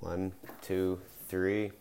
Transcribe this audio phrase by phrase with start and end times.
[0.00, 0.98] One, two,
[1.28, 1.72] three.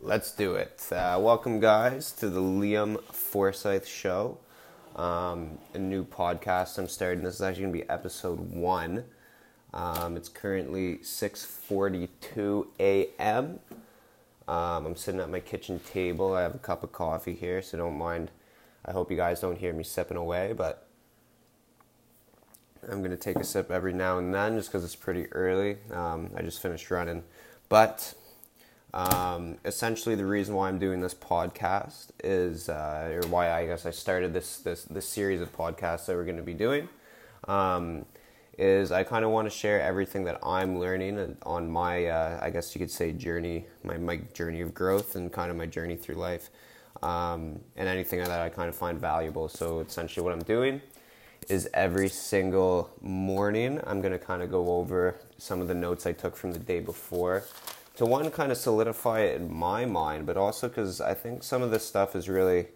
[0.00, 0.86] Let's do it.
[0.92, 4.38] Uh, welcome, guys, to the Liam Forsythe Show.
[4.94, 7.24] Um, a new podcast I'm starting.
[7.24, 9.06] This is actually going to be episode one.
[9.74, 13.58] Um, it's currently 6:42 a.m.
[14.46, 16.34] Um, I'm sitting at my kitchen table.
[16.34, 18.30] I have a cup of coffee here, so don't mind.
[18.84, 20.81] I hope you guys don't hear me sipping away, but
[22.90, 25.78] I'm gonna take a sip every now and then just because it's pretty early.
[25.92, 27.22] Um, I just finished running,
[27.68, 28.14] but
[28.94, 33.86] um, essentially the reason why I'm doing this podcast is, uh, or why I guess
[33.86, 36.88] I started this this this series of podcasts that we're going to be doing,
[37.48, 38.04] um,
[38.58, 42.50] is I kind of want to share everything that I'm learning on my, uh, I
[42.50, 45.96] guess you could say, journey, my my journey of growth and kind of my journey
[45.96, 46.50] through life,
[47.02, 49.48] um, and anything that I kind of find valuable.
[49.48, 50.82] So essentially, what I'm doing
[51.48, 56.06] is every single morning I'm going to kind of go over some of the notes
[56.06, 57.44] I took from the day before
[57.96, 61.62] to one kind of solidify it in my mind, but also because I think some
[61.62, 62.68] of this stuff is really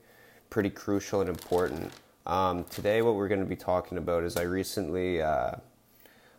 [0.50, 1.92] pretty crucial and important.
[2.26, 5.52] Um, today, what we're going to be talking about is I recently uh,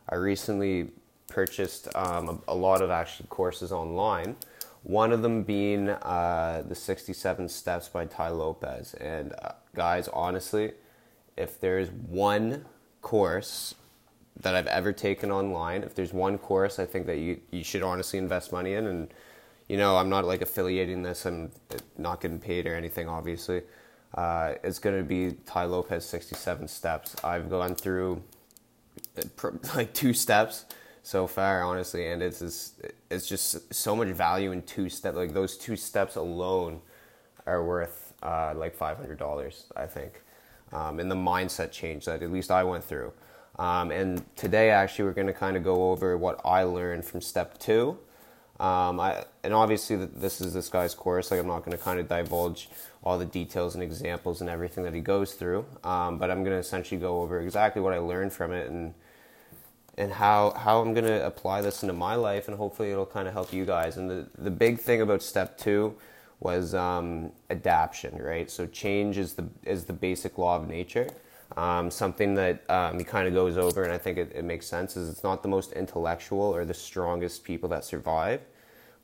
[0.09, 0.89] I recently
[1.27, 4.35] purchased um, a, a, lot of actually courses online.
[4.83, 10.73] One of them being uh, the 67 Steps by Tai Lopez, and uh, guys, honestly
[11.37, 12.65] if there's one
[13.01, 13.75] course
[14.41, 17.83] that I've ever taken online, if there's one course I think that you, you should
[17.83, 19.13] honestly invest money in, and
[19.67, 21.51] you know, I'm not like affiliating this, I'm
[21.97, 23.61] not getting paid or anything, obviously.
[24.13, 27.15] Uh, it's going to be Tai Lopez 67 steps.
[27.23, 28.23] I've gone through
[29.75, 30.65] like two steps
[31.03, 35.17] so far, honestly, and it's just, it's just so much value in two steps.
[35.17, 36.81] Like those two steps alone
[37.45, 40.21] are worth uh, like $500, I think
[40.71, 43.13] um, and the mindset change that at least I went through.
[43.57, 47.21] Um, and today, actually, we're going to kind of go over what I learned from
[47.21, 47.97] step two.
[48.59, 51.31] Um, I, and obviously, this is this guy's course.
[51.31, 52.69] Like, I'm not going to kind of divulge
[53.03, 55.65] all the details and examples and everything that he goes through.
[55.83, 58.93] Um, but I'm going to essentially go over exactly what I learned from it and
[59.99, 63.27] and how how I'm going to apply this into my life, and hopefully, it'll kind
[63.27, 63.97] of help you guys.
[63.97, 65.95] And the the big thing about step two
[66.39, 68.49] was um, adaptation, right?
[68.49, 71.07] So change is the is the basic law of nature.
[71.55, 74.67] Um, something that um, he kind of goes over, and I think it, it, makes
[74.67, 78.41] sense, is it's not the most intellectual or the strongest people that survive,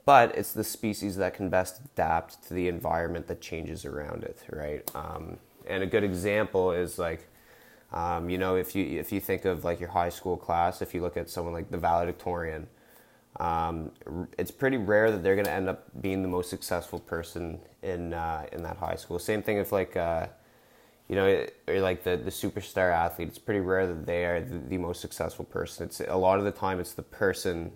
[0.06, 4.44] but it's the species that can best adapt to the environment that changes around it,
[4.52, 4.84] right?
[4.94, 7.30] Um, and a good example is like,
[7.94, 10.94] um, you know, if you if you think of like your high school class, if
[10.94, 12.68] you look at someone like the valedictorian,
[13.40, 13.92] um,
[14.38, 18.14] it's pretty rare that they're going to end up being the most successful person in
[18.14, 19.18] uh, in that high school.
[19.20, 20.28] Same thing if like uh,
[21.08, 23.30] you know, or like the the superstar athlete.
[23.30, 25.86] It's pretty rare that they are the, the most successful person.
[25.88, 27.72] It's a lot of the time it's the person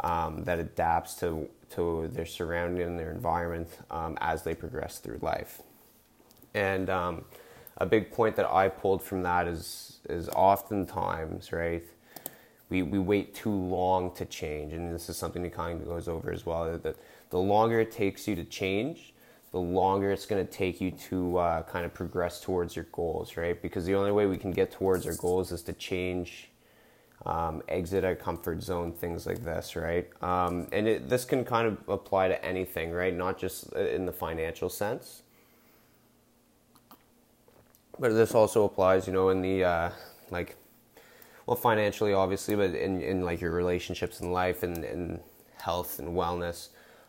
[0.00, 5.18] um, that adapts to to their surrounding and their environment um, as they progress through
[5.22, 5.62] life.
[6.54, 7.24] And um,
[7.76, 11.84] a big point that I pulled from that is is oftentimes right
[12.70, 14.72] we, we wait too long to change.
[14.72, 16.96] And this is something that kind of goes over as well that
[17.30, 19.14] the longer it takes you to change,
[19.52, 23.36] the longer it's going to take you to uh, kind of progress towards your goals,
[23.36, 23.60] right?
[23.60, 26.50] Because the only way we can get towards our goals is to change,
[27.24, 30.08] um, exit our comfort zone, things like this, right?
[30.22, 33.14] Um, and it, this can kind of apply to anything, right?
[33.14, 35.22] Not just in the financial sense.
[37.98, 39.90] But this also applies, you know, in the uh,
[40.30, 40.56] like
[41.48, 45.18] well financially obviously but in, in like your relationships in life and, and
[45.56, 46.68] health and wellness.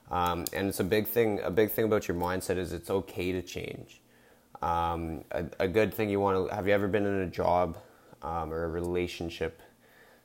[0.10, 3.34] Um, and it's a big thing a big thing about your mindset is it's okay
[3.34, 4.02] to change.
[4.62, 7.78] Um, a, a, good thing you want to have you ever been in a job
[8.22, 9.62] um, or a relationship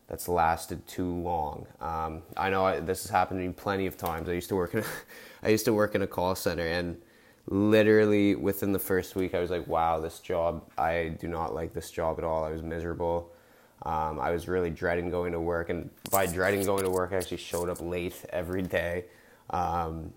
[0.07, 1.67] that's lasted too long?
[1.81, 4.29] Um, i know I, this has happened to me plenty of times.
[4.29, 4.85] I used to work in a,
[5.43, 6.97] i used to work in a call center and
[7.49, 11.75] literally within the first week i was like wow this job i do not like
[11.75, 12.43] this job at all.
[12.43, 13.34] I was miserable
[13.85, 17.17] um, I was really dreading going to work, and by dreading going to work, I
[17.17, 19.05] actually showed up late every day.
[19.51, 20.13] Um,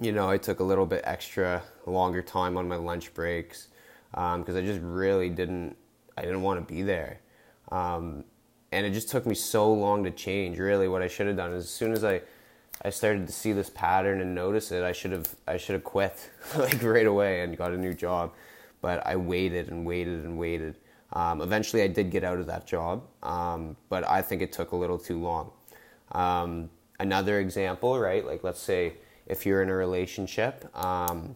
[0.00, 3.68] you know, I took a little bit extra, longer time on my lunch breaks
[4.10, 5.76] because um, I just really didn't.
[6.16, 7.20] I didn't want to be there,
[7.70, 8.24] um,
[8.72, 10.58] and it just took me so long to change.
[10.58, 12.22] Really, what I should have done is as soon as I
[12.84, 15.84] I started to see this pattern and notice it, I should have I should have
[15.84, 18.32] quit like right away and got a new job.
[18.80, 20.76] But I waited and waited and waited.
[21.12, 24.72] Um, eventually, I did get out of that job, um, but I think it took
[24.72, 25.50] a little too long.
[26.12, 26.70] Um,
[27.00, 28.24] another example, right?
[28.24, 28.94] Like, let's say
[29.26, 31.34] if you're in a relationship, um,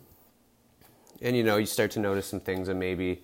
[1.20, 3.22] and you know, you start to notice some things that maybe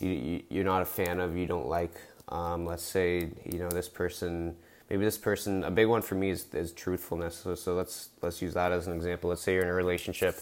[0.00, 1.94] you, are not a fan of, you don't like.
[2.28, 4.56] Um, let's say, you know, this person
[4.90, 8.40] maybe this person a big one for me is, is truthfulness so, so let's let's
[8.40, 10.38] use that as an example let's say you're in a relationship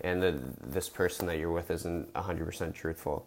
[0.00, 3.26] and the, this person that you're with isn't 100% truthful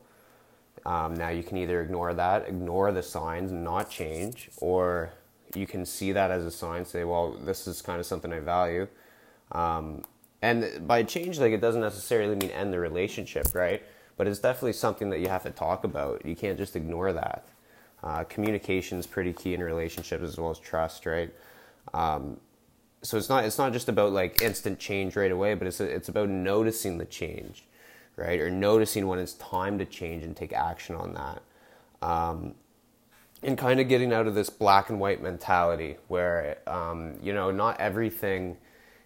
[0.86, 5.12] um, now you can either ignore that ignore the signs not change or
[5.56, 8.40] you can see that as a sign say well this is kind of something i
[8.40, 8.88] value.
[9.52, 10.04] Um,
[10.42, 13.82] and by change like it doesn't necessarily mean end the relationship right?
[14.18, 16.26] But it's definitely something that you have to talk about.
[16.26, 17.48] You can't just ignore that.
[18.04, 21.32] Uh, communication is pretty key in relationships as well as trust, right?
[21.94, 22.38] Um,
[23.02, 26.10] so it's not it's not just about like instant change right away, but it's it's
[26.10, 27.64] about noticing the change,
[28.18, 28.40] right?
[28.40, 31.42] Or noticing when it's time to change and take action on that.
[32.06, 32.56] Um,
[33.44, 37.52] and kind of getting out of this black and white mentality where um, you know
[37.52, 38.58] not everything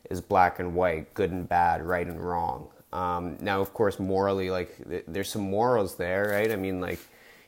[0.09, 2.69] is black and white, good and bad, right and wrong.
[2.93, 4.75] Um, now, of course, morally, like
[5.07, 6.51] there's some morals there, right?
[6.51, 6.99] I mean, like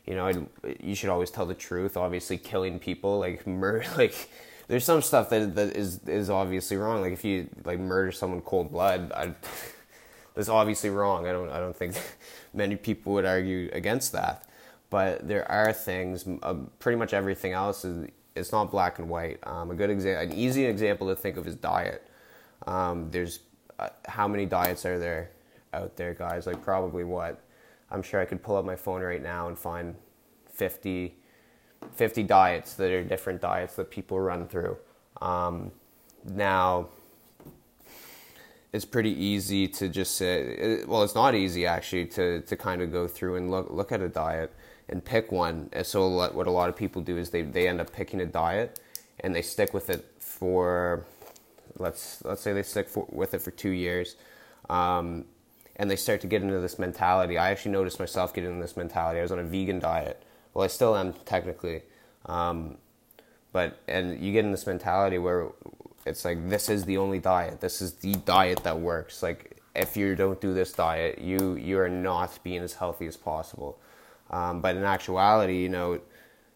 [0.06, 0.48] you know, I'd,
[0.81, 1.95] you should always tell the truth.
[1.98, 4.30] Obviously, killing people, like murder, like
[4.68, 7.01] there's some stuff that that is is obviously wrong.
[7.01, 9.33] Like if you like murder someone cold blood, I,
[10.33, 11.27] that's obviously wrong.
[11.27, 11.95] I don't I don't think
[12.53, 14.47] many people would argue against that.
[14.89, 16.25] But there are things.
[16.44, 19.39] Uh, pretty much everything else is it's not black and white.
[19.44, 22.07] Um, a good example, an easy example to think of is diet.
[22.68, 23.39] Um, there's
[23.80, 25.31] uh, how many diets are there
[25.74, 26.45] out there, guys?
[26.47, 27.41] Like probably what
[27.91, 29.95] I'm sure I could pull up my phone right now and find
[30.51, 31.15] 50,
[31.91, 34.77] 50 diets that are different diets that people run through.
[35.21, 35.71] Um,
[36.25, 36.89] now,
[38.74, 42.92] it's pretty easy to just say, well, it's not easy actually to, to kind of
[42.92, 44.52] go through and look, look at a diet
[44.90, 45.70] and pick one.
[45.72, 48.25] And so, what a lot of people do is they, they end up picking a
[48.25, 48.80] diet
[49.20, 51.06] and they stick with it for,
[51.78, 54.16] let's, let's say they stick for, with it for two years.
[54.70, 55.25] Um,
[55.75, 57.38] and they start to get into this mentality.
[57.38, 59.20] I actually noticed myself getting into this mentality.
[59.20, 60.24] I was on a vegan diet.
[60.54, 61.81] Well, I still am technically,
[62.25, 62.78] um,
[63.52, 65.50] but and you get in this mentality where
[66.05, 67.61] it's like this is the only diet.
[67.61, 69.23] This is the diet that works.
[69.23, 73.17] Like if you don't do this diet, you you are not being as healthy as
[73.17, 73.79] possible.
[74.29, 76.00] Um, but in actuality, you know,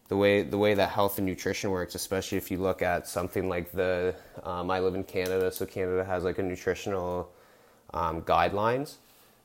[0.10, 3.50] the way the way that health and nutrition works, especially if you look at something
[3.50, 7.30] like the um, I live in Canada, so Canada has like a nutritional
[7.94, 8.96] um, guidelines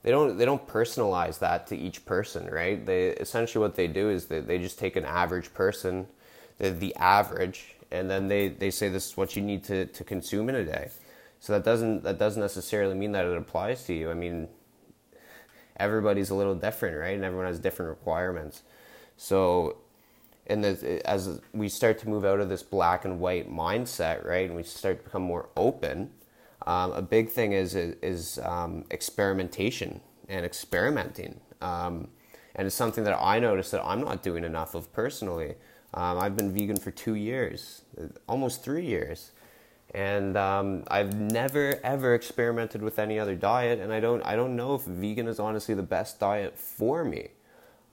[0.03, 2.85] they don't they don't personalize that to each person, right?
[2.85, 6.07] They essentially what they do is they, they just take an average person,
[6.59, 10.05] the, the average, and then they, they say this is what you need to, to
[10.05, 10.91] consume in a day.
[11.41, 14.11] So that doesn't that doesn't necessarily mean that it applies to you.
[14.11, 14.49] I mean,
[15.77, 17.15] everybody's a little different, right?
[17.15, 18.63] And everyone has different requirements.
[19.17, 19.79] So,
[20.47, 24.57] and as we start to move out of this black and white mindset, right, and
[24.57, 26.11] we start to become more open
[26.67, 32.09] um, a big thing is is, um, experimentation and experimenting, um,
[32.55, 35.55] and it's something that I notice that I'm not doing enough of personally.
[35.95, 37.83] Um, I've been vegan for two years,
[38.29, 39.33] almost three years,
[39.95, 44.57] and um, I've never ever experimented with any other diet, and I don't I don't
[44.57, 47.29] know if vegan is honestly the best diet for me.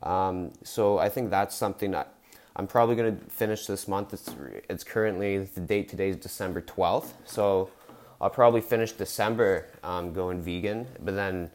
[0.02, 2.14] Um, so I think that's something that
[2.56, 4.14] I'm probably going to finish this month.
[4.14, 4.34] It's
[4.70, 7.70] it's currently the date today is December 12th, so
[8.22, 11.52] I'll probably finish December um, going vegan, but then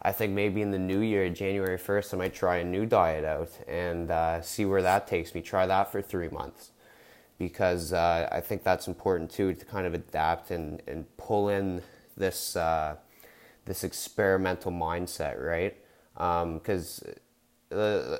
[0.00, 3.24] I think maybe in the new year, January 1st, I might try a new diet
[3.24, 5.42] out and uh, see where that takes me.
[5.42, 6.70] Try that for three months
[7.38, 11.82] because uh, I think that's important too to kind of adapt and, and pull in
[12.16, 12.96] this uh,
[13.64, 15.76] this experimental mindset, right?
[16.14, 17.02] Because
[17.72, 18.18] um, uh,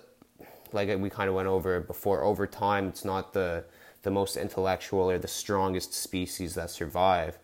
[0.72, 3.64] like we kind of went over before, over time, it's not the
[4.02, 7.38] the most intellectual or the strongest species that survive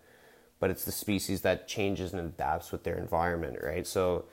[0.64, 3.86] but it's the species that changes and adapts with their environment, right?
[3.86, 4.24] So,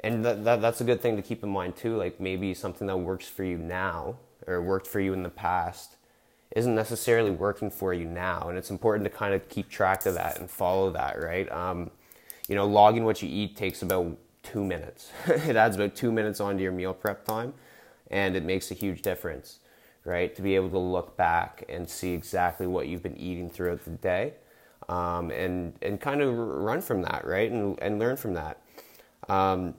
[0.00, 1.96] and that, that that's a good thing to keep in mind too.
[1.96, 5.96] Like maybe something that works for you now or worked for you in the past
[6.54, 10.12] isn't necessarily working for you now, and it's important to kind of keep track of
[10.12, 11.50] that and follow that, right?
[11.50, 11.90] Um,
[12.46, 15.12] you know, logging what you eat takes about two minutes.
[15.26, 17.54] it adds about two minutes onto your meal prep time,
[18.10, 19.60] and it makes a huge difference,
[20.04, 20.36] right?
[20.36, 23.92] To be able to look back and see exactly what you've been eating throughout the
[23.92, 24.34] day
[24.88, 28.60] um, and and kind of run from that, right, and and learn from that.
[29.28, 29.74] Um,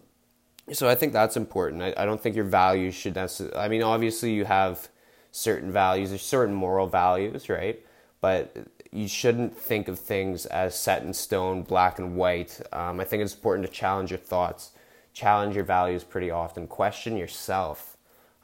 [0.72, 1.82] so I think that's important.
[1.82, 3.58] I, I don't think your values should necessarily.
[3.58, 4.90] I mean, obviously you have
[5.32, 7.80] certain values, there's certain moral values, right?
[8.22, 8.56] But
[8.92, 12.60] you shouldn't think of things as set in stone, black and white.
[12.72, 14.72] Um, I think it's important to challenge your thoughts,
[15.14, 17.98] challenge your values pretty often, question yourself.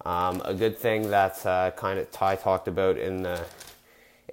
[0.05, 3.45] Um, a good thing that uh, kind of Tai talked about in the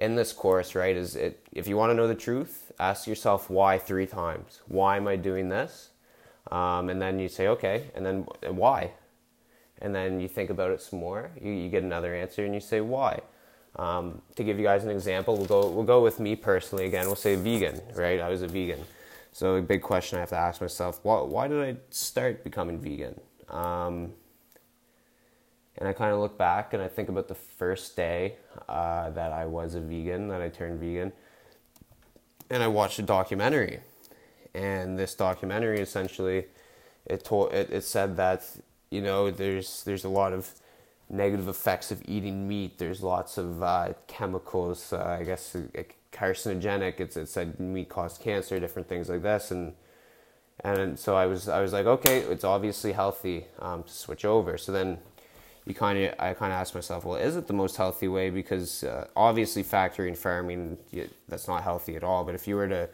[0.00, 3.50] in this course, right, is it if you want to know the truth, ask yourself
[3.50, 4.62] why three times.
[4.68, 5.90] Why am I doing this?
[6.50, 8.92] Um, and then you say, okay, and then why?
[9.80, 11.30] And then you think about it some more.
[11.40, 13.20] You, you get another answer and you say, why?
[13.76, 17.06] Um, to give you guys an example, we'll go we'll go with me personally again.
[17.06, 18.18] We'll say vegan, right?
[18.18, 18.84] I was a vegan,
[19.32, 22.80] so a big question I have to ask myself: why, why did I start becoming
[22.80, 23.20] vegan?
[23.48, 24.14] Um,
[25.78, 28.34] and I kind of look back and I think about the first day
[28.68, 31.12] uh, that I was a vegan, that I turned vegan,
[32.50, 33.80] and I watched a documentary.
[34.54, 36.46] And this documentary essentially,
[37.06, 38.44] it told it, it said that
[38.90, 40.50] you know there's there's a lot of
[41.08, 42.78] negative effects of eating meat.
[42.78, 45.82] There's lots of uh, chemicals, uh, I guess, uh,
[46.12, 46.98] carcinogenic.
[46.98, 49.74] It's it said meat caused cancer, different things like this, and
[50.64, 54.58] and so I was I was like, okay, it's obviously healthy um, to switch over.
[54.58, 54.98] So then
[55.68, 58.30] you kind of I kind of ask myself, well, is it the most healthy way?
[58.30, 60.78] Because uh, obviously factory and farming
[61.28, 62.24] that's not healthy at all.
[62.24, 62.88] But if you were to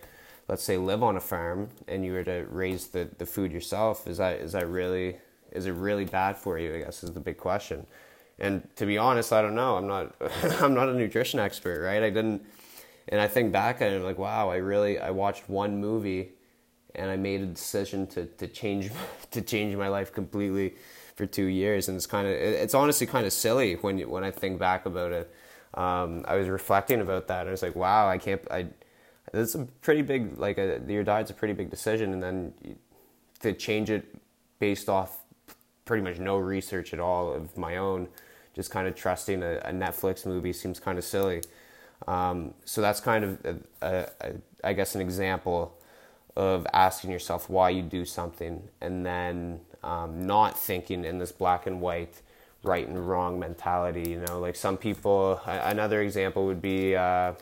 [0.48, 4.08] let's say live on a farm and you were to raise the, the food yourself,
[4.08, 5.18] is that is that really
[5.52, 6.74] is it really bad for you?
[6.74, 7.86] I guess is the big question.
[8.40, 9.76] And to be honest, I don't know.
[9.76, 10.12] I'm not
[10.60, 12.02] I'm not a nutrition expert, right?
[12.02, 12.44] I didn't
[13.08, 16.32] and I think back and I'm like, wow, I really I watched one movie
[16.96, 18.90] and I made a decision to to change
[19.30, 20.74] to change my life completely
[21.14, 24.25] for two years, and it's kind of it's honestly kind of silly when you, when
[24.25, 25.35] I think back about it.
[25.75, 28.40] Um, I was reflecting about that, and I was like, wow, I can't.
[28.50, 28.66] I
[29.33, 32.54] it's a pretty big like a, your diet's a pretty big decision, and then
[33.40, 34.04] to change it
[34.59, 35.18] based off
[35.85, 38.09] pretty much no research at all of my own,
[38.54, 41.42] just kind of trusting a, a Netflix movie seems kind of silly.
[42.06, 45.78] Um, so that's kind of a, a, a, I guess an example
[46.37, 51.66] of asking yourself why you do something, and then um, not thinking in this black
[51.66, 52.22] and white,
[52.62, 54.10] right and wrong mentality.
[54.10, 55.40] You know, like some people.
[55.46, 57.34] Another example would be, uh,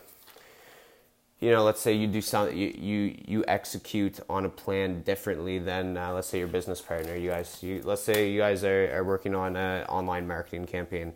[1.41, 5.59] you know, let's say you do something, you, you you execute on a plan differently
[5.59, 7.17] than uh, let's say your business partner.
[7.17, 11.13] You guys, you, let's say you guys are, are working on an online marketing campaign,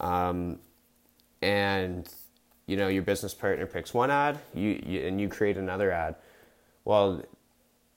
[0.00, 0.58] um,
[1.42, 2.08] and
[2.66, 6.14] you know your business partner picks one ad, you, you and you create another ad.
[6.84, 7.22] Well,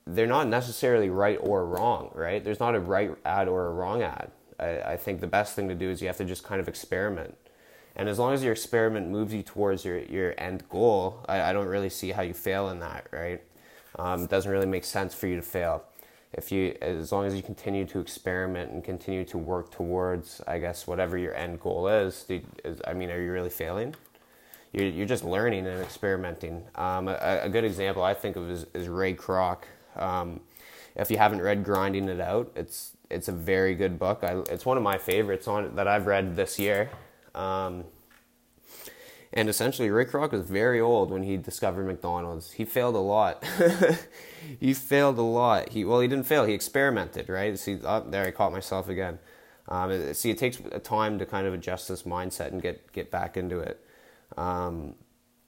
[0.07, 2.43] they're not necessarily right or wrong, right?
[2.43, 4.31] There's not a right ad or a wrong ad.
[4.59, 6.67] I, I, think the best thing to do is you have to just kind of
[6.67, 7.35] experiment.
[7.95, 11.53] And as long as your experiment moves you towards your, your end goal, I, I
[11.53, 13.41] don't really see how you fail in that, right?
[13.97, 15.83] Um, it doesn't really make sense for you to fail.
[16.33, 20.59] If you, as long as you continue to experiment and continue to work towards, I
[20.59, 23.95] guess, whatever your end goal is, is I mean, are you really failing?
[24.73, 26.65] You're, you're just learning and experimenting.
[26.75, 29.59] Um, a, a, good example I think of is, is Ray Kroc.
[29.95, 30.41] Um,
[30.95, 34.23] if you haven't read Grinding It Out, it's it's a very good book.
[34.23, 36.89] I, it's one of my favorites on that I've read this year.
[37.33, 37.85] Um,
[39.33, 42.53] and essentially, Ray Kroc was very old when he discovered McDonald's.
[42.53, 43.43] He failed a lot.
[44.59, 45.69] he failed a lot.
[45.69, 46.45] He well, he didn't fail.
[46.45, 47.57] He experimented, right?
[47.59, 49.19] See, oh, there I caught myself again.
[49.67, 53.35] Um, see, it takes time to kind of adjust this mindset and get get back
[53.35, 53.85] into it.
[54.37, 54.95] Um,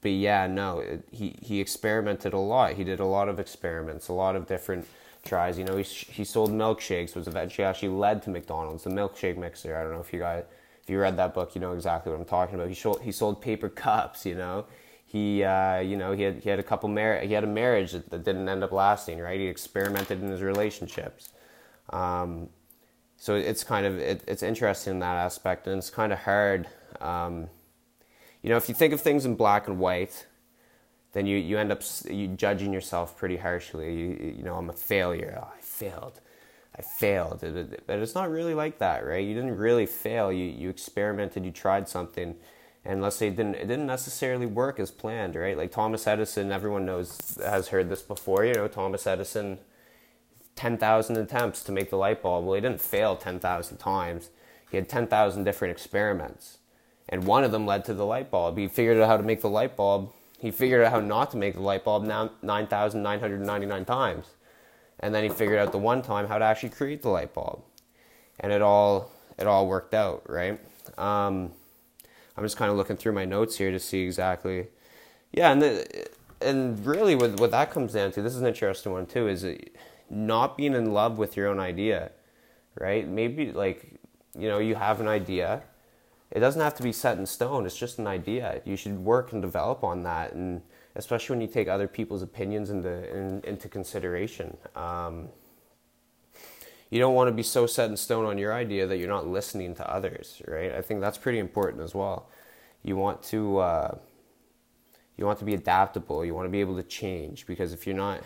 [0.01, 2.73] but yeah, no, it, he he experimented a lot.
[2.73, 4.87] He did a lot of experiments, a lot of different
[5.25, 5.57] tries.
[5.57, 9.75] You know, he he sold milkshakes, was eventually actually led to McDonald's, the milkshake mixer.
[9.75, 10.43] I don't know if you guys,
[10.83, 12.69] if you read that book, you know exactly what I'm talking about.
[12.69, 14.25] He sold he sold paper cups.
[14.25, 14.65] You know,
[15.05, 17.91] he uh, you know he had he had a couple mar- he had a marriage
[17.93, 19.19] that, that didn't end up lasting.
[19.19, 21.31] Right, he experimented in his relationships.
[21.89, 22.49] Um,
[23.17, 26.67] so it's kind of it, it's interesting in that aspect, and it's kind of hard.
[27.01, 27.49] Um,
[28.41, 30.25] you know, if you think of things in black and white,
[31.13, 33.93] then you, you end up you judging yourself pretty harshly.
[33.93, 35.39] You, you know, I'm a failure.
[35.41, 36.21] Oh, I failed.
[36.77, 37.39] I failed.
[37.87, 39.25] But it's not really like that, right?
[39.25, 40.31] You didn't really fail.
[40.31, 42.35] You, you experimented, you tried something,
[42.85, 45.57] and let's say it didn't, it didn't necessarily work as planned, right?
[45.57, 49.59] Like Thomas Edison, everyone knows, has heard this before, you know, Thomas Edison,
[50.55, 52.45] 10,000 attempts to make the light bulb.
[52.45, 54.29] Well, he didn't fail 10,000 times.
[54.69, 56.56] He had 10,000 different experiments
[57.09, 58.57] and one of them led to the light bulb.
[58.57, 60.11] He figured out how to make the light bulb.
[60.39, 64.25] He figured out how not to make the light bulb now 9,999 times.
[64.99, 67.61] And then he figured out the one time how to actually create the light bulb.
[68.39, 70.59] And it all it all worked out, right?
[70.97, 71.51] Um,
[72.35, 74.67] I'm just kind of looking through my notes here to see exactly.
[75.31, 76.07] Yeah, and the,
[76.41, 79.45] and really what what that comes down to, this is an interesting one too, is
[80.09, 82.11] not being in love with your own idea,
[82.79, 83.07] right?
[83.07, 83.99] Maybe like
[84.37, 85.63] you know you have an idea
[86.31, 87.65] it doesn't have to be set in stone.
[87.65, 88.61] It's just an idea.
[88.65, 90.61] You should work and develop on that, and
[90.95, 94.57] especially when you take other people's opinions into in, into consideration.
[94.75, 95.29] Um,
[96.89, 99.27] you don't want to be so set in stone on your idea that you're not
[99.27, 100.73] listening to others, right?
[100.73, 102.29] I think that's pretty important as well.
[102.83, 103.97] You want to uh,
[105.17, 106.25] you want to be adaptable.
[106.25, 108.21] You want to be able to change because if you're not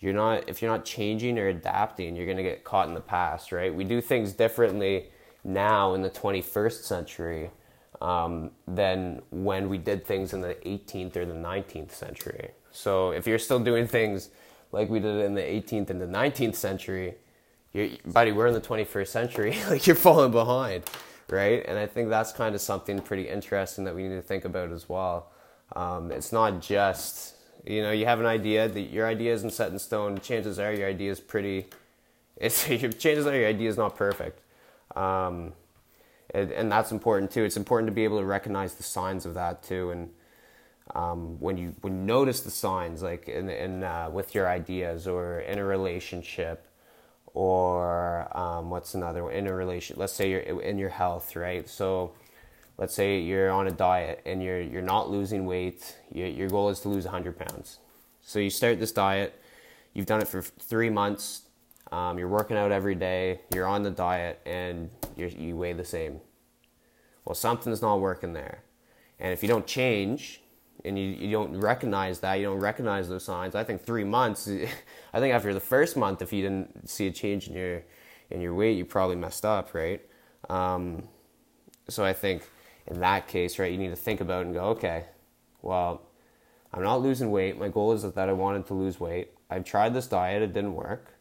[0.00, 3.00] you're not if you're not changing or adapting, you're going to get caught in the
[3.00, 3.74] past, right?
[3.74, 5.08] We do things differently
[5.44, 7.50] now in the 21st century
[8.00, 12.50] um, than when we did things in the 18th or the 19th century.
[12.70, 14.30] So if you're still doing things
[14.72, 17.14] like we did in the 18th and the 19th century,
[18.06, 19.56] buddy, we're in the 21st century.
[19.70, 20.84] like you're falling behind,
[21.28, 21.64] right?
[21.66, 24.70] And I think that's kind of something pretty interesting that we need to think about
[24.72, 25.30] as well.
[25.74, 27.34] Um, it's not just
[27.66, 30.18] you know you have an idea that your idea isn't set in stone.
[30.20, 31.66] Chances are your idea is pretty.
[32.40, 34.42] It's your chances are your idea is not perfect.
[34.96, 35.52] Um,
[36.30, 37.44] and, and, that's important too.
[37.44, 40.10] It's important to be able to recognize the signs of that too, and
[40.94, 45.06] um, when you when you notice the signs, like in, in uh, with your ideas
[45.06, 46.66] or in a relationship,
[47.34, 49.96] or um, what's another one in a relation?
[49.98, 51.68] Let's say you're in your health, right?
[51.68, 52.12] So,
[52.78, 55.96] let's say you're on a diet and you're you're not losing weight.
[56.12, 57.78] Your, your goal is to lose 100 pounds.
[58.22, 59.40] So you start this diet.
[59.94, 61.47] You've done it for three months.
[61.90, 63.40] Um, you're working out every day.
[63.54, 66.20] You're on the diet, and you weigh the same.
[67.24, 68.62] Well, something's not working there,
[69.18, 70.42] and if you don't change,
[70.84, 73.54] and you, you don't recognize that, you don't recognize those signs.
[73.54, 74.48] I think three months.
[75.12, 77.82] I think after the first month, if you didn't see a change in your
[78.30, 80.00] in your weight, you probably messed up, right?
[80.48, 81.08] Um,
[81.88, 82.42] so I think
[82.86, 85.06] in that case, right, you need to think about and go, okay,
[85.62, 86.02] well,
[86.72, 87.58] I'm not losing weight.
[87.58, 89.32] My goal is that I wanted to lose weight.
[89.50, 91.17] I've tried this diet, it didn't work,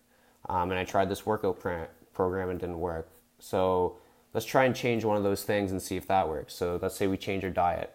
[0.50, 3.10] um, and I tried this workout pr- program, and it didn't work.
[3.40, 3.98] So
[4.34, 6.54] let's try and change one of those things and see if that works.
[6.54, 7.94] So let's say we change your diet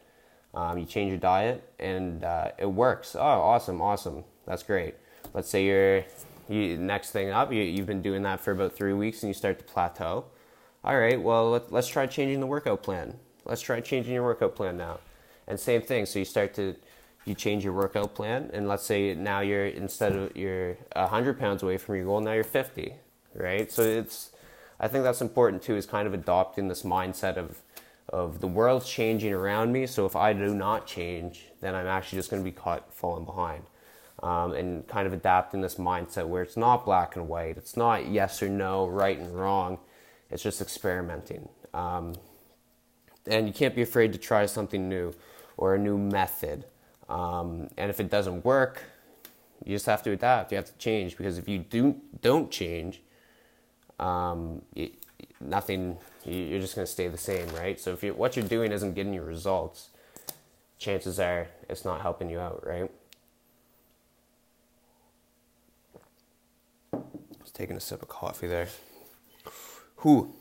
[0.55, 3.17] um, you change your diet and uh, it works.
[3.17, 4.25] Oh, awesome, awesome.
[4.47, 4.95] That's great.
[5.33, 6.05] Let's say you're
[6.49, 9.35] you, next thing up, you, you've been doing that for about three weeks and you
[9.35, 10.27] start to plateau.
[10.85, 13.19] All right, well, let, let's try changing the workout plan.
[13.45, 14.99] Let's try changing your workout plan now.
[15.47, 16.07] And same thing.
[16.07, 16.77] So you start to
[17.25, 21.63] you change your workout plan, and let's say now you're instead of you're hundred pounds
[21.63, 22.95] away from your goal, now you're fifty,
[23.35, 23.71] right?
[23.71, 24.33] So it's
[24.81, 25.77] I think that's important too.
[25.77, 27.59] Is kind of adopting this mindset of
[28.09, 29.87] of the world's changing around me.
[29.87, 33.25] So if I do not change, then I'm actually just going to be caught falling
[33.25, 33.65] behind.
[34.23, 38.07] Um, and kind of adapting this mindset where it's not black and white, it's not
[38.09, 39.79] yes or no, right and wrong.
[40.31, 41.49] It's just experimenting.
[41.75, 42.15] Um,
[43.27, 45.15] and you can't be afraid to try something new
[45.57, 46.67] or a new method.
[47.09, 48.85] Um, and if it doesn't work,
[49.65, 50.53] you just have to adapt.
[50.53, 53.03] You have to change because if you do don't change,
[53.99, 54.95] um, it,
[55.41, 57.81] nothing you're just going to stay the same, right?
[57.81, 59.91] So if you what you're doing isn't getting you results,
[60.79, 62.91] chances are it's not helping you out, right?
[67.41, 68.69] Just taking a sip of coffee there.
[69.97, 70.35] Who?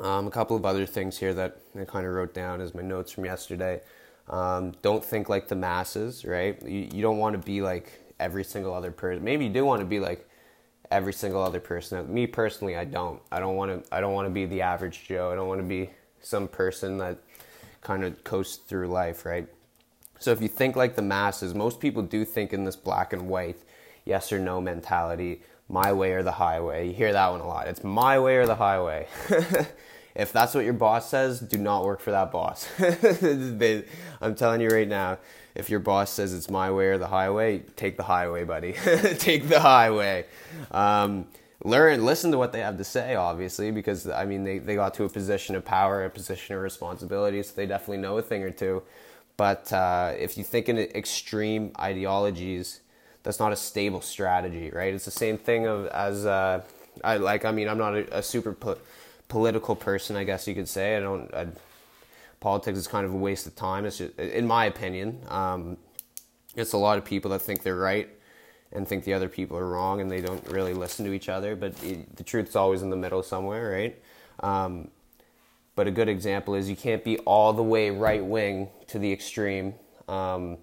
[0.00, 2.82] Um, a couple of other things here that I kind of wrote down as my
[2.82, 3.80] notes from yesterday.
[4.28, 6.60] Um, don't think like the masses, right?
[6.62, 9.24] You, you don't want to be like every single other person.
[9.24, 10.28] Maybe you do want to be like
[10.90, 12.12] every single other person.
[12.12, 13.20] Me personally, I don't.
[13.32, 13.94] I don't want to.
[13.94, 15.32] I don't want to be the average Joe.
[15.32, 17.18] I don't want to be some person that
[17.80, 19.48] kind of coasts through life, right?
[20.18, 23.28] So if you think like the masses, most people do think in this black and
[23.28, 23.58] white,
[24.04, 26.88] yes or no mentality, my way or the highway.
[26.88, 27.68] You hear that one a lot.
[27.68, 29.06] It's my way or the highway.
[30.18, 32.68] if that's what your boss says, do not work for that boss.
[34.20, 35.18] I'm telling you right now,
[35.54, 38.72] if your boss says it's my way or the highway, take the highway, buddy.
[39.18, 40.26] take the highway.
[40.72, 41.26] Um,
[41.64, 44.92] learn, listen to what they have to say, obviously, because I mean, they, they got
[44.94, 48.42] to a position of power, a position of responsibility, so they definitely know a thing
[48.42, 48.82] or two.
[49.36, 52.80] But uh, if you think in extreme ideologies,
[53.22, 54.92] that's not a stable strategy, right?
[54.92, 56.62] It's the same thing of as uh,
[57.04, 57.44] I like.
[57.44, 58.78] I mean, I'm not a, a super po-
[59.28, 60.96] political person, I guess you could say.
[60.96, 61.32] I don't.
[61.34, 61.46] I,
[62.40, 63.84] politics is kind of a waste of time.
[63.84, 65.20] It's just, in my opinion.
[65.28, 65.76] Um,
[66.56, 68.08] it's a lot of people that think they're right
[68.72, 71.56] and think the other people are wrong, and they don't really listen to each other.
[71.56, 74.02] But it, the truth's always in the middle somewhere, right?
[74.40, 74.90] Um,
[75.76, 79.12] but a good example is you can't be all the way right wing to the
[79.12, 79.74] extreme.
[80.08, 80.58] Um,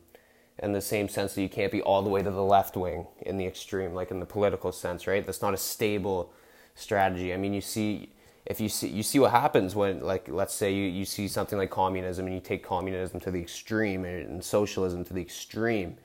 [0.60, 3.06] in the same sense that you can't be all the way to the left wing
[3.21, 5.25] in the extreme, like in the political sense, right?
[5.25, 6.32] That's not a stable
[6.75, 7.34] strategy.
[7.34, 8.10] I mean, you see
[8.45, 11.58] if you see you see what happens when like let's say you, you see something
[11.58, 15.97] like communism and you take communism to the extreme and socialism to the extreme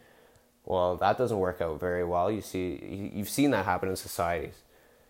[0.64, 2.31] well that doesn't work out very well.
[2.31, 4.55] You see you've seen that happen in societies.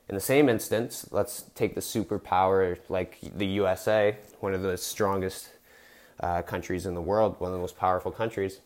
[0.09, 5.51] In the same instance let's take the superpower like the usa one of the strongest
[6.19, 8.61] uh, countries in the world one of the most powerful countries.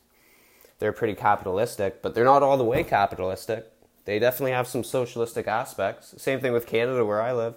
[0.79, 3.71] They're pretty capitalistic but they're not all the way capitalistic.
[4.07, 6.15] They definitely have some socialistic aspects.
[6.17, 7.57] Same thing with canada where i live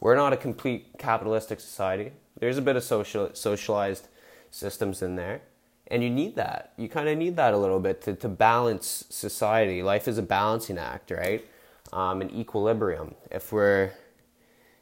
[0.00, 2.12] we're not a complete capitalistic society.
[2.38, 4.08] There's a bit of social socialized
[4.50, 5.42] systems in there.
[5.90, 6.72] And you need that.
[6.76, 9.82] You kind of need that a little bit to, to balance society.
[9.82, 11.44] Life is a balancing act, right?
[11.92, 13.14] Um, an equilibrium.
[13.30, 13.92] If we're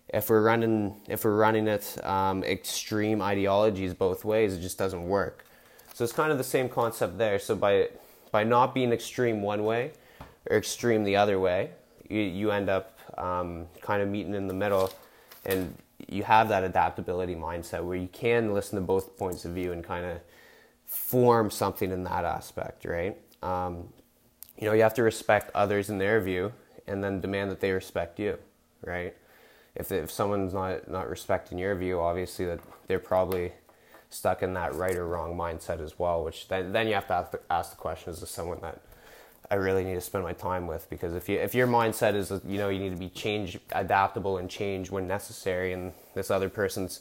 [0.08, 5.06] if we're running if we're running it um, extreme ideologies both ways, it just doesn't
[5.06, 5.44] work.
[5.94, 7.38] So it's kind of the same concept there.
[7.38, 7.88] So by
[8.32, 9.92] by not being extreme one way
[10.50, 11.70] or extreme the other way,
[12.08, 14.92] you you end up um, kind of meeting in the middle,
[15.46, 15.74] and
[16.08, 19.82] you have that adaptability mindset where you can listen to both points of view and
[19.82, 20.20] kind of
[20.84, 23.16] form something in that aspect, right?
[23.42, 23.88] Um,
[24.58, 26.52] you know, you have to respect others in their view,
[26.86, 28.38] and then demand that they respect you,
[28.84, 29.14] right?
[29.74, 33.52] If if someone's not not respecting your view, obviously that they're probably
[34.08, 36.24] stuck in that right or wrong mindset as well.
[36.24, 38.80] Which then then you have to ask the, ask the question: Is this someone that
[39.50, 40.88] I really need to spend my time with?
[40.90, 44.38] Because if you if your mindset is you know you need to be change adaptable
[44.38, 47.00] and change when necessary, and this other person's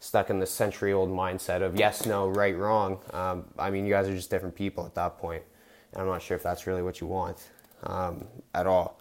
[0.00, 2.98] stuck in the century old mindset of yes, no, right, wrong.
[3.12, 5.44] Um, I mean, you guys are just different people at that point.
[5.92, 7.50] And I'm not sure if that's really what you want
[7.84, 8.98] um, at all.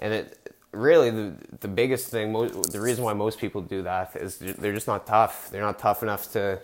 [0.00, 4.38] And it really the the biggest thing, the reason why most people do that is
[4.38, 5.50] they're just not tough.
[5.50, 6.60] They're not tough enough to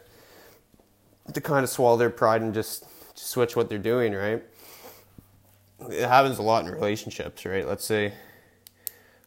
[1.34, 4.14] to kind of swallow their pride and just, just switch what they're doing.
[4.14, 4.42] Right?
[5.90, 7.66] It happens a lot in relationships, right?
[7.66, 8.12] Let's say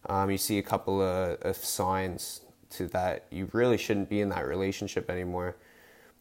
[0.08, 2.42] um, you see a couple of, of signs
[2.72, 5.56] to that you really shouldn't be in that relationship anymore,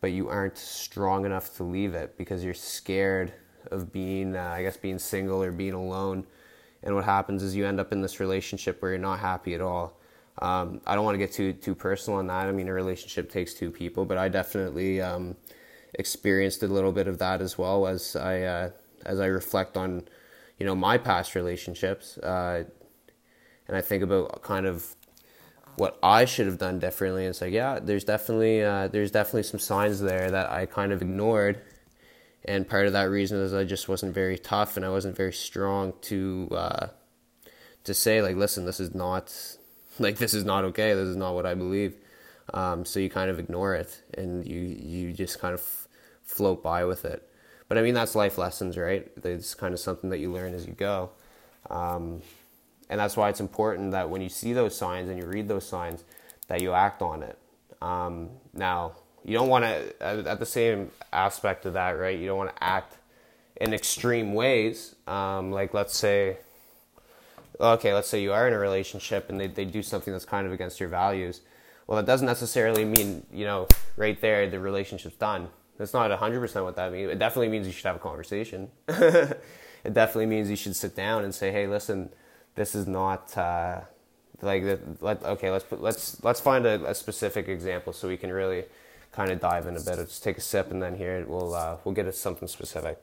[0.01, 3.33] but you aren't strong enough to leave it because you're scared
[3.71, 6.27] of being, uh, I guess, being single or being alone
[6.83, 9.61] and what happens is you end up in this relationship where you're not happy at
[9.61, 9.99] all.
[10.41, 12.47] Um, I don't want to get too too personal on that.
[12.47, 15.37] I mean, a relationship takes two people, but I definitely um,
[15.95, 18.71] experienced a little bit of that as well as I uh,
[19.05, 20.09] as I reflect on
[20.59, 22.65] you know my past relationships, uh,
[23.67, 24.95] and I think about kind of
[25.77, 27.23] what I should have done differently.
[27.25, 30.93] And it's like, yeah, there's definitely uh, there's definitely some signs there that I kind
[30.93, 31.63] of ignored
[32.49, 35.35] and part of that reason is I just wasn't very tough and I wasn't very
[35.35, 36.87] strong to uh,
[37.85, 39.35] to say like, listen, this is not
[39.99, 40.95] like this is not okay.
[40.95, 41.97] This is not what I believe.
[42.55, 45.61] Um, so you kind of ignore it and you you just kind of
[46.23, 47.28] float by with it.
[47.69, 49.11] But I mean that's life lessons, right?
[49.25, 51.11] It's kind of something that you learn as you go.
[51.71, 52.23] Um,
[52.89, 55.67] and that's why it's important that when you see those signs and you read those
[55.67, 56.05] signs,
[56.47, 57.39] that you act on it.
[57.83, 58.93] Um, now,
[59.29, 62.65] you don't want to at the same aspect of that right you don't want to
[62.65, 62.97] act
[63.61, 66.39] in extreme ways um, like let's say
[67.61, 70.47] okay let's say you are in a relationship and they, they do something that's kind
[70.47, 71.43] of against your values
[71.87, 75.49] well that doesn't necessarily mean you know right there the relationship's done
[75.79, 79.41] that's not 100% what that means it definitely means you should have a conversation it
[79.93, 82.11] definitely means you should sit down and say hey listen
[82.55, 83.81] this is not uh,
[84.43, 84.65] like
[85.01, 88.65] let, okay let's put, let's let's find a, a specific example so we can really
[89.13, 89.97] kind of dive in a bit.
[89.97, 92.99] Just take a sip, and then here we'll uh, we'll get at something specific.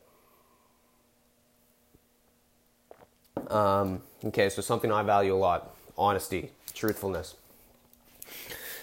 [3.50, 7.36] Um, okay, so something I value a lot: honesty, truthfulness.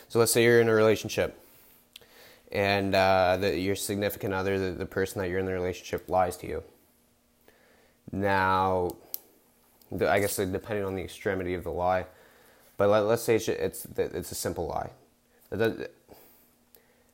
[0.08, 1.41] So let's say you're in a relationship,
[2.52, 6.36] and uh, the, your significant other, the, the person that you're in the relationship, lies
[6.38, 6.62] to you.
[8.12, 8.96] Now,
[9.90, 12.06] the, I guess depending on the extremity of the lie,
[12.76, 14.90] but let, us say it's, it's it's a simple lie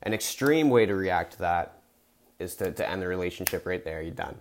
[0.01, 1.79] an extreme way to react to that
[2.39, 4.01] is to, to end the relationship right there.
[4.01, 4.35] You're done.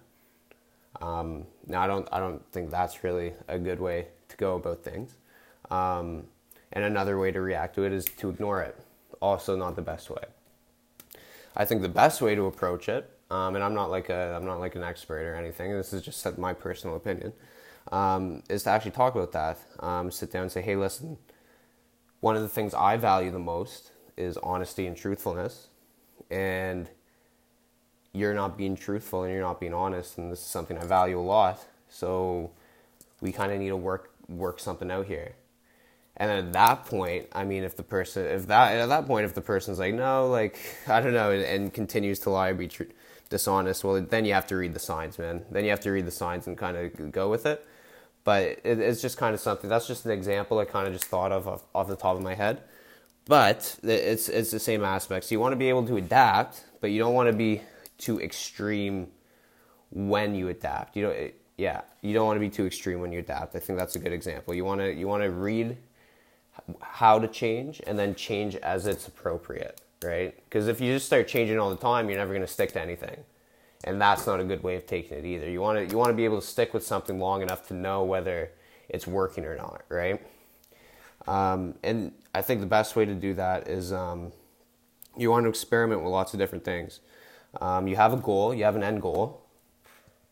[1.01, 4.83] Um, now, I don't, I don't think that's really a good way to go about
[4.83, 5.17] things.
[5.71, 6.25] Um,
[6.73, 8.77] and another way to react to it is to ignore it.
[9.21, 10.23] Also, not the best way.
[11.59, 14.47] I think the best way to approach it, um, and I'm not like a, I'm
[14.47, 15.73] not like an expert or anything.
[15.73, 17.33] This is just my personal opinion.
[17.91, 19.59] Um, is to actually talk about that.
[19.81, 21.19] Um, sit down and say, hey, listen.
[22.21, 25.69] One of the things I value the most is honesty and truthfulness.
[26.31, 26.89] And
[28.13, 31.19] you're not being truthful and you're not being honest, and this is something I value
[31.19, 31.65] a lot.
[31.89, 32.53] So
[33.21, 35.35] we kind of need to work work something out here.
[36.19, 39.35] And at that point, I mean, if the person, if that at that point, if
[39.35, 42.69] the person's like, no, like I don't know, and, and continues to lie, or be
[42.69, 42.85] tr-
[43.29, 45.45] dishonest, well, then you have to read the signs, man.
[45.51, 47.65] Then you have to read the signs and kind of go with it.
[48.25, 49.71] But it, it's just kind of something.
[49.71, 52.23] That's just an example I kind of just thought of off, off the top of
[52.23, 52.63] my head
[53.29, 55.31] but it's it's the same aspects.
[55.31, 57.61] You want to be able to adapt, but you don't want to be
[57.99, 59.09] too extreme
[59.91, 60.97] when you adapt.
[60.97, 63.55] You know, yeah, you don't want to be too extreme when you adapt.
[63.55, 64.55] I think that's a good example.
[64.55, 65.77] You want to you want to read
[66.81, 70.35] how to change and then change as it's appropriate, right?
[70.45, 72.81] Because if you just start changing all the time, you're never going to stick to
[72.81, 73.25] anything,
[73.85, 75.49] and that's not a good way of taking it either.
[75.49, 77.75] You want to you want to be able to stick with something long enough to
[77.75, 78.51] know whether
[78.89, 80.21] it's working or not, right?
[81.27, 84.33] Um, and I think the best way to do that is um,
[85.17, 87.01] you want to experiment with lots of different things.
[87.61, 89.45] Um, you have a goal, you have an end goal.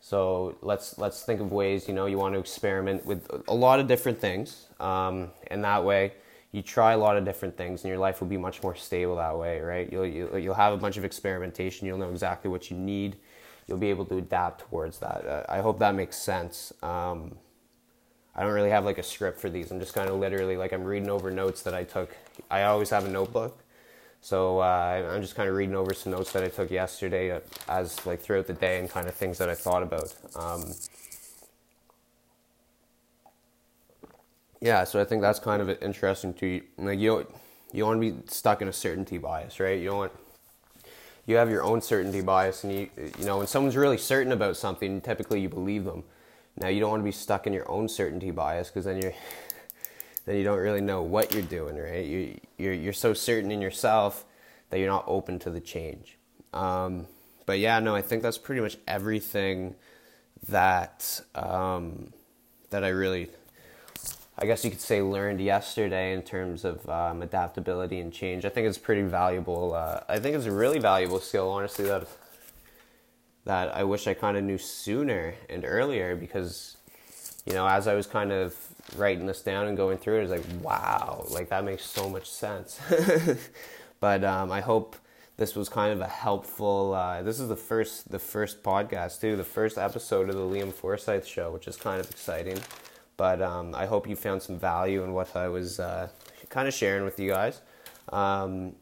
[0.06, 3.80] So let's let's think of ways you know you want to experiment with a lot
[3.80, 6.12] of different things, um, and that way
[6.52, 9.16] you try a lot of different things and your life will be much more stable
[9.16, 9.90] that way right?
[9.90, 11.88] You'll you'll, you'll have a bunch of experimentation.
[11.88, 13.16] You'll know exactly what you need.
[13.66, 15.26] You'll be able to adapt towards that.
[15.26, 16.72] Uh, i hope that makes sense.
[16.84, 17.36] Um,
[18.36, 19.72] i don't really have like a script for these.
[19.72, 22.16] I'm just kind of literally like i'm reading over notes that i took.
[22.48, 23.58] I always have a notebook
[24.26, 27.40] so uh, i'm just kind of reading over some notes that i took yesterday uh,
[27.68, 30.64] as like throughout the day and kind of things that i thought about um,
[34.60, 36.62] yeah, so I think that's kind of interesting to you.
[36.78, 37.30] like you don't
[37.72, 39.78] you don't want to be stuck in a certainty bias, right?
[39.78, 40.12] You don't want
[41.26, 44.56] you have your own certainty bias, and you you know when someone's really certain about
[44.56, 46.04] something, typically you believe them.
[46.58, 49.12] Now you don't want to be stuck in your own certainty bias because then you're
[50.26, 52.04] then you don't really know what you're doing, right?
[52.04, 54.24] You you're you're so certain in yourself
[54.70, 56.18] that you're not open to the change.
[56.52, 57.06] Um,
[57.46, 59.74] but yeah, no, I think that's pretty much everything
[60.48, 62.12] that um,
[62.70, 63.30] that I really
[64.38, 68.44] I guess you could say learned yesterday in terms of um, adaptability and change.
[68.44, 69.72] I think it's pretty valuable.
[69.72, 71.86] Uh, I think it's a really valuable skill, honestly.
[71.86, 72.06] That
[73.46, 76.75] that I wish I kind of knew sooner and earlier because,
[77.46, 78.56] you know, as I was kind of
[78.96, 82.28] writing this down and going through it, it's like, wow, like that makes so much
[82.28, 82.80] sense.
[84.00, 84.96] but um, I hope
[85.36, 86.94] this was kind of a helpful.
[86.94, 90.72] Uh, this is the first the first podcast too, the first episode of the Liam
[90.72, 92.58] Forsythe show, which is kind of exciting.
[93.16, 96.08] But um, I hope you found some value in what I was uh,
[96.48, 97.60] kind of sharing with you guys.
[98.10, 98.74] Um,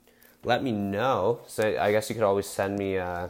[0.43, 1.41] let me know.
[1.47, 3.29] So I guess you could always send me uh,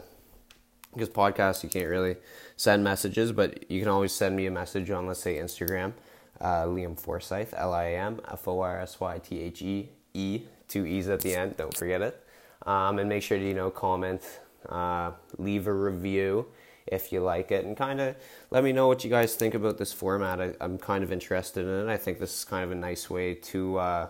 [0.93, 2.17] because podcasts you can't really
[2.57, 5.93] send messages, but you can always send me a message on let's say Instagram,
[6.41, 10.41] uh, Liam Forsythe, L I M F O R S Y T H E E,
[10.67, 11.57] two E's at the end.
[11.57, 12.21] Don't forget it.
[12.65, 14.21] Um, and make sure to you know comment,
[14.69, 16.47] uh, leave a review
[16.87, 18.15] if you like it and kind of
[18.51, 20.39] let me know what you guys think about this format.
[20.39, 21.91] I, am kind of interested in it.
[21.91, 24.07] I think this is kind of a nice way to, uh,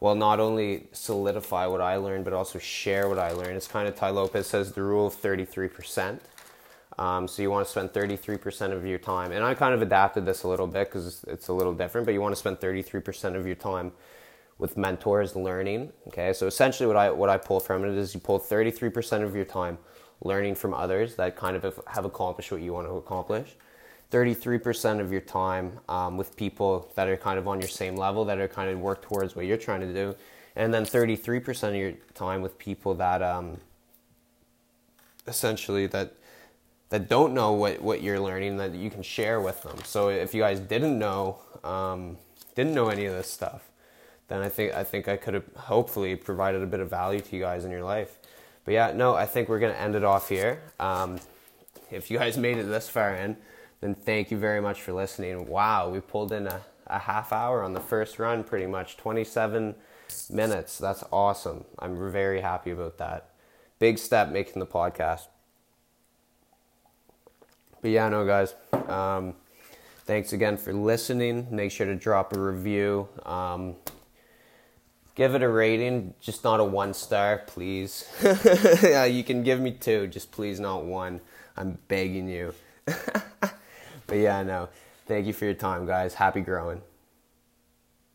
[0.00, 3.56] well, not only solidify what I learned, but also share what I learned.
[3.56, 6.20] It's kind of Tai Lopez says the rule of 33%.
[6.98, 10.26] Um, so you want to spend 33% of your time, and I kind of adapted
[10.26, 13.34] this a little bit because it's a little different, but you want to spend 33%
[13.34, 13.92] of your time
[14.58, 15.92] with mentors learning.
[16.08, 19.34] Okay, so essentially what I what I pull from it is you pull 33% of
[19.34, 19.78] your time
[20.22, 23.56] learning from others that kind of have accomplished what you want to accomplish.
[24.12, 28.24] 33% of your time um, with people that are kind of on your same level,
[28.26, 30.14] that are kind of work towards what you're trying to do.
[30.54, 33.56] And then 33% of your time with people that um,
[35.26, 36.14] essentially that
[36.92, 39.78] that don't know what, what you're learning that you can share with them.
[39.82, 42.18] So if you guys didn't know um,
[42.54, 43.62] didn't know any of this stuff,
[44.28, 47.34] then I think I think I could have hopefully provided a bit of value to
[47.34, 48.18] you guys in your life.
[48.66, 50.60] But yeah, no, I think we're to end it off here.
[50.78, 51.18] Um,
[51.90, 53.38] if you guys made it this far in,
[53.80, 55.46] then thank you very much for listening.
[55.46, 59.74] Wow, we pulled in a, a half hour on the first run, pretty much 27
[60.28, 60.76] minutes.
[60.76, 61.64] That's awesome.
[61.78, 63.30] I'm very happy about that.
[63.78, 65.28] Big step making the podcast.
[67.82, 68.54] But yeah, no, guys.
[68.88, 69.34] Um,
[70.06, 71.48] thanks again for listening.
[71.50, 73.08] Make sure to drop a review.
[73.26, 73.74] Um,
[75.14, 78.08] give it a rating, just not a one star, please.
[78.82, 81.20] yeah, you can give me two, just please not one.
[81.56, 82.54] I'm begging you.
[82.86, 84.68] but yeah, no.
[85.06, 86.14] Thank you for your time, guys.
[86.14, 86.80] Happy growing.